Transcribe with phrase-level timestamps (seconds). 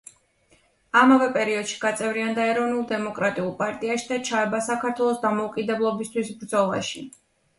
[1.01, 7.07] ამავე პერიოდში გაწევრიანდა ეროვნულ–დემოკრატიულ პარტიაში და ჩაება საქართველოს დამოუკიდებლობისთვის ბრძოლაში.